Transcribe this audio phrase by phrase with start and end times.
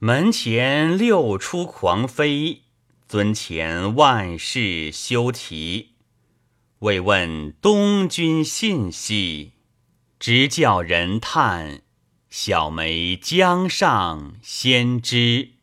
[0.00, 2.62] 门前六出狂飞，
[3.08, 5.94] 尊前万事休提。
[6.78, 9.54] 未问东君信息，
[10.20, 11.82] 直教人叹。
[12.30, 15.57] 小梅江上先知。